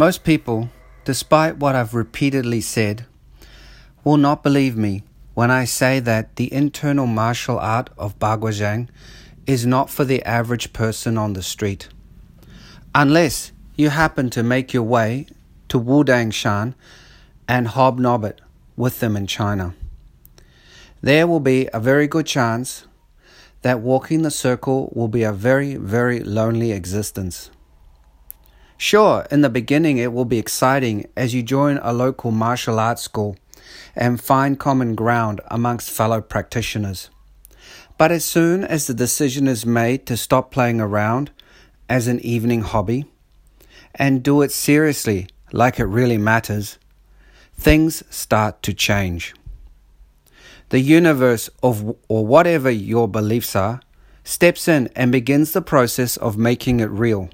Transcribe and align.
Most 0.00 0.24
people, 0.24 0.70
despite 1.04 1.58
what 1.58 1.74
I've 1.76 1.92
repeatedly 1.92 2.62
said, 2.62 3.04
will 4.02 4.16
not 4.16 4.42
believe 4.42 4.74
me 4.74 5.02
when 5.34 5.50
I 5.50 5.66
say 5.66 6.00
that 6.00 6.36
the 6.36 6.50
internal 6.50 7.06
martial 7.06 7.58
art 7.58 7.90
of 7.98 8.18
Baguazhang 8.18 8.88
is 9.46 9.66
not 9.66 9.90
for 9.90 10.06
the 10.06 10.22
average 10.22 10.72
person 10.72 11.18
on 11.18 11.34
the 11.34 11.42
street. 11.42 11.90
Unless 12.94 13.52
you 13.76 13.90
happen 13.90 14.30
to 14.30 14.42
make 14.42 14.72
your 14.72 14.84
way 14.84 15.26
to 15.68 15.78
Wudangshan 15.78 16.72
and 17.46 17.68
hobnob 17.68 18.24
it 18.24 18.40
with 18.76 19.00
them 19.00 19.18
in 19.18 19.26
China. 19.26 19.74
There 21.02 21.26
will 21.26 21.40
be 21.40 21.68
a 21.74 21.78
very 21.78 22.06
good 22.06 22.24
chance 22.24 22.86
that 23.60 23.80
walking 23.80 24.22
the 24.22 24.30
circle 24.30 24.90
will 24.94 25.08
be 25.08 25.24
a 25.24 25.32
very, 25.34 25.74
very 25.74 26.20
lonely 26.20 26.72
existence. 26.72 27.50
Sure, 28.82 29.26
in 29.30 29.42
the 29.42 29.50
beginning 29.50 29.98
it 29.98 30.10
will 30.10 30.24
be 30.24 30.38
exciting 30.38 31.04
as 31.14 31.34
you 31.34 31.42
join 31.42 31.78
a 31.82 31.92
local 31.92 32.30
martial 32.30 32.80
arts 32.80 33.02
school 33.02 33.36
and 33.94 34.18
find 34.18 34.58
common 34.58 34.94
ground 34.94 35.38
amongst 35.48 35.90
fellow 35.90 36.22
practitioners. 36.22 37.10
But 37.98 38.10
as 38.10 38.24
soon 38.24 38.64
as 38.64 38.86
the 38.86 38.94
decision 38.94 39.46
is 39.48 39.66
made 39.66 40.06
to 40.06 40.16
stop 40.16 40.50
playing 40.50 40.80
around 40.80 41.30
as 41.90 42.06
an 42.06 42.20
evening 42.20 42.62
hobby 42.62 43.04
and 43.96 44.22
do 44.22 44.40
it 44.40 44.50
seriously 44.50 45.28
like 45.52 45.78
it 45.78 45.84
really 45.84 46.16
matters, 46.16 46.78
things 47.52 48.02
start 48.08 48.62
to 48.62 48.72
change. 48.72 49.34
The 50.70 50.80
universe 50.80 51.50
of 51.62 51.96
or 52.08 52.26
whatever 52.26 52.70
your 52.70 53.08
beliefs 53.08 53.54
are 53.54 53.82
steps 54.24 54.68
in 54.68 54.88
and 54.96 55.12
begins 55.12 55.52
the 55.52 55.60
process 55.60 56.16
of 56.16 56.38
making 56.38 56.80
it 56.80 56.88
real. 56.88 57.28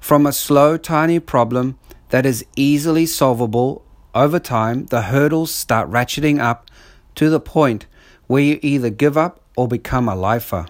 From 0.00 0.26
a 0.26 0.32
slow, 0.32 0.76
tiny 0.76 1.20
problem 1.20 1.78
that 2.08 2.26
is 2.26 2.44
easily 2.56 3.06
solvable 3.06 3.84
over 4.14 4.40
time, 4.40 4.86
the 4.86 5.02
hurdles 5.02 5.54
start 5.54 5.88
ratcheting 5.88 6.40
up 6.40 6.68
to 7.14 7.30
the 7.30 7.38
point 7.40 7.86
where 8.26 8.42
you 8.42 8.58
either 8.62 8.90
give 8.90 9.16
up 9.16 9.40
or 9.56 9.68
become 9.68 10.08
a 10.08 10.16
lifer. 10.16 10.66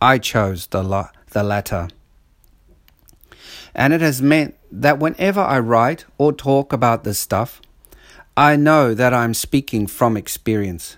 I 0.00 0.18
chose 0.18 0.66
the, 0.66 0.82
la- 0.82 1.10
the 1.30 1.42
latter. 1.42 1.88
And 3.74 3.92
it 3.92 4.00
has 4.00 4.20
meant 4.20 4.54
that 4.70 4.98
whenever 4.98 5.40
I 5.40 5.58
write 5.60 6.04
or 6.18 6.32
talk 6.32 6.72
about 6.72 7.04
this 7.04 7.18
stuff, 7.18 7.62
I 8.36 8.56
know 8.56 8.92
that 8.92 9.14
I'm 9.14 9.32
speaking 9.32 9.86
from 9.86 10.16
experience, 10.16 10.96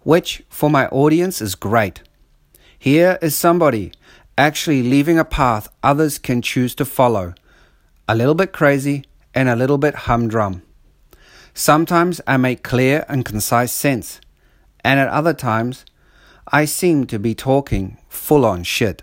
which 0.00 0.42
for 0.48 0.68
my 0.70 0.88
audience 0.88 1.40
is 1.40 1.54
great. 1.54 2.02
Here 2.76 3.18
is 3.22 3.36
somebody 3.36 3.92
actually 4.38 4.82
leaving 4.82 5.18
a 5.18 5.24
path 5.24 5.68
others 5.82 6.16
can 6.16 6.40
choose 6.40 6.74
to 6.76 6.84
follow, 6.84 7.34
a 8.08 8.14
little 8.14 8.34
bit 8.34 8.52
crazy 8.52 9.04
and 9.34 9.48
a 9.48 9.56
little 9.56 9.78
bit 9.78 10.06
humdrum. 10.06 10.62
Sometimes 11.52 12.20
I 12.26 12.36
make 12.36 12.62
clear 12.62 13.04
and 13.08 13.24
concise 13.24 13.72
sense, 13.72 14.20
and 14.84 15.00
at 15.00 15.08
other 15.08 15.34
times 15.34 15.84
I 16.46 16.64
seem 16.64 17.06
to 17.08 17.18
be 17.18 17.34
talking 17.34 17.98
full 18.08 18.46
on 18.46 18.62
shit. 18.62 19.02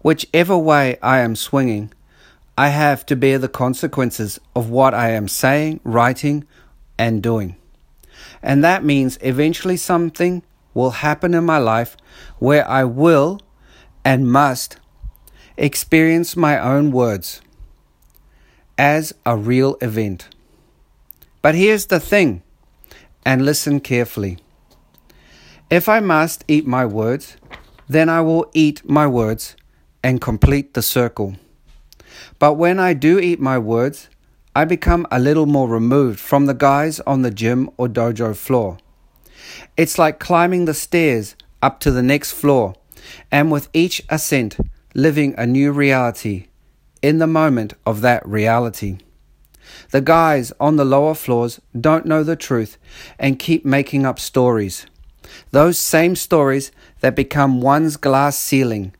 Whichever 0.00 0.56
way 0.56 0.98
I 1.02 1.18
am 1.18 1.36
swinging, 1.36 1.92
I 2.56 2.68
have 2.68 3.04
to 3.06 3.16
bear 3.16 3.38
the 3.38 3.48
consequences 3.48 4.40
of 4.56 4.70
what 4.70 4.94
I 4.94 5.10
am 5.10 5.28
saying, 5.28 5.80
writing, 5.84 6.46
and 6.98 7.22
doing. 7.22 7.56
And 8.42 8.64
that 8.64 8.82
means 8.82 9.18
eventually 9.20 9.76
something 9.76 10.42
will 10.72 10.90
happen 10.90 11.34
in 11.34 11.44
my 11.44 11.58
life 11.58 11.98
where 12.38 12.66
I 12.66 12.84
will 12.84 13.40
and 14.04 14.30
must 14.30 14.78
experience 15.56 16.36
my 16.36 16.58
own 16.58 16.90
words 16.90 17.40
as 18.78 19.12
a 19.26 19.36
real 19.36 19.76
event. 19.80 20.28
But 21.42 21.54
here's 21.54 21.86
the 21.86 22.00
thing, 22.00 22.42
and 23.24 23.44
listen 23.44 23.80
carefully. 23.80 24.38
If 25.70 25.88
I 25.88 26.00
must 26.00 26.44
eat 26.48 26.66
my 26.66 26.84
words, 26.84 27.36
then 27.88 28.08
I 28.08 28.20
will 28.20 28.50
eat 28.54 28.88
my 28.88 29.06
words 29.06 29.56
and 30.02 30.20
complete 30.20 30.74
the 30.74 30.82
circle. 30.82 31.36
But 32.38 32.54
when 32.54 32.78
I 32.78 32.94
do 32.94 33.18
eat 33.18 33.40
my 33.40 33.58
words, 33.58 34.08
I 34.54 34.64
become 34.64 35.06
a 35.10 35.20
little 35.20 35.46
more 35.46 35.68
removed 35.68 36.18
from 36.18 36.46
the 36.46 36.54
guys 36.54 37.00
on 37.00 37.22
the 37.22 37.30
gym 37.30 37.70
or 37.76 37.88
dojo 37.88 38.34
floor. 38.34 38.78
It's 39.76 39.98
like 39.98 40.18
climbing 40.18 40.64
the 40.64 40.74
stairs 40.74 41.36
up 41.62 41.80
to 41.80 41.90
the 41.90 42.02
next 42.02 42.32
floor, 42.32 42.74
and 43.30 43.50
with 43.50 43.68
each 43.72 44.02
ascent, 44.08 44.56
living 44.94 45.34
a 45.36 45.46
new 45.46 45.72
reality 45.72 46.46
in 47.02 47.18
the 47.18 47.26
moment 47.26 47.74
of 47.86 48.00
that 48.00 48.26
reality. 48.26 48.98
The 49.90 50.00
guys 50.00 50.52
on 50.60 50.76
the 50.76 50.84
lower 50.84 51.14
floors 51.14 51.60
don't 51.78 52.06
know 52.06 52.22
the 52.22 52.36
truth 52.36 52.76
and 53.18 53.38
keep 53.38 53.64
making 53.64 54.04
up 54.04 54.18
stories. 54.18 54.86
Those 55.52 55.78
same 55.78 56.16
stories 56.16 56.72
that 57.00 57.14
become 57.14 57.60
one's 57.60 57.96
glass 57.96 58.36
ceiling 58.36 58.94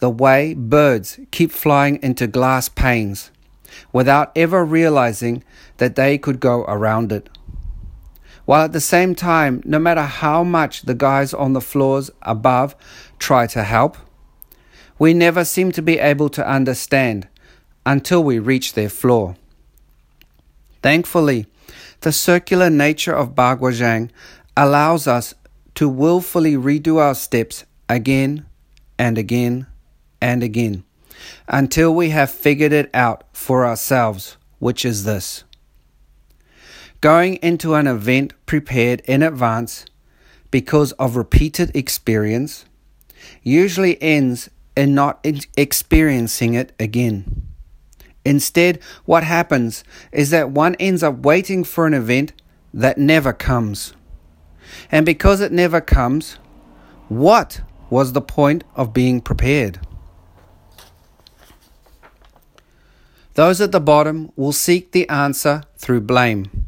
the 0.00 0.10
way 0.10 0.54
birds 0.54 1.20
keep 1.30 1.52
flying 1.52 2.02
into 2.02 2.26
glass 2.26 2.68
panes 2.68 3.30
without 3.92 4.32
ever 4.34 4.64
realizing 4.64 5.44
that 5.76 5.94
they 5.94 6.18
could 6.18 6.40
go 6.40 6.64
around 6.64 7.12
it. 7.12 7.28
While 8.50 8.64
at 8.64 8.72
the 8.72 8.80
same 8.80 9.14
time, 9.14 9.62
no 9.64 9.78
matter 9.78 10.02
how 10.02 10.42
much 10.42 10.82
the 10.82 10.94
guys 10.96 11.32
on 11.32 11.52
the 11.52 11.60
floors 11.60 12.10
above 12.22 12.74
try 13.20 13.46
to 13.46 13.62
help, 13.62 13.96
we 14.98 15.14
never 15.14 15.44
seem 15.44 15.70
to 15.70 15.80
be 15.80 16.00
able 16.00 16.28
to 16.30 16.44
understand 16.44 17.28
until 17.86 18.24
we 18.24 18.40
reach 18.40 18.72
their 18.72 18.88
floor. 18.88 19.36
Thankfully, 20.82 21.46
the 22.00 22.10
circular 22.10 22.68
nature 22.68 23.14
of 23.14 23.36
Baguazhang 23.36 24.10
allows 24.56 25.06
us 25.06 25.32
to 25.76 25.88
willfully 25.88 26.54
redo 26.54 26.96
our 26.98 27.14
steps 27.14 27.64
again 27.88 28.46
and 28.98 29.16
again 29.16 29.68
and 30.20 30.42
again 30.42 30.82
until 31.46 31.94
we 31.94 32.10
have 32.10 32.32
figured 32.32 32.72
it 32.72 32.90
out 32.92 33.22
for 33.32 33.64
ourselves, 33.64 34.38
which 34.58 34.84
is 34.84 35.04
this. 35.04 35.44
Going 37.00 37.36
into 37.36 37.74
an 37.74 37.86
event 37.86 38.34
prepared 38.44 39.00
in 39.06 39.22
advance 39.22 39.86
because 40.50 40.92
of 40.92 41.16
repeated 41.16 41.74
experience 41.74 42.66
usually 43.42 44.00
ends 44.02 44.50
in 44.76 44.94
not 44.94 45.24
experiencing 45.56 46.54
it 46.54 46.72
again. 46.78 47.46
Instead, 48.24 48.80
what 49.06 49.24
happens 49.24 49.82
is 50.12 50.28
that 50.30 50.50
one 50.50 50.74
ends 50.74 51.02
up 51.02 51.20
waiting 51.20 51.64
for 51.64 51.86
an 51.86 51.94
event 51.94 52.34
that 52.74 52.98
never 52.98 53.32
comes. 53.32 53.94
And 54.90 55.06
because 55.06 55.40
it 55.40 55.52
never 55.52 55.80
comes, 55.80 56.38
what 57.08 57.62
was 57.88 58.12
the 58.12 58.20
point 58.20 58.62
of 58.76 58.92
being 58.92 59.22
prepared? 59.22 59.80
Those 63.34 63.60
at 63.60 63.72
the 63.72 63.80
bottom 63.80 64.32
will 64.36 64.52
seek 64.52 64.92
the 64.92 65.08
answer 65.08 65.62
through 65.78 66.02
blame, 66.02 66.59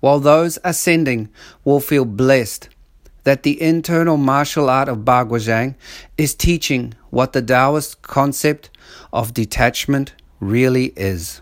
while 0.00 0.20
those 0.20 0.58
ascending 0.64 1.28
will 1.64 1.80
feel 1.80 2.04
blessed 2.04 2.68
that 3.24 3.42
the 3.42 3.60
internal 3.60 4.16
martial 4.16 4.68
art 4.68 4.88
of 4.88 4.98
Baguazhang 4.98 5.74
is 6.16 6.34
teaching 6.34 6.94
what 7.10 7.32
the 7.32 7.42
Taoist 7.42 8.02
concept 8.02 8.70
of 9.12 9.34
detachment 9.34 10.14
really 10.40 10.86
is. 10.96 11.40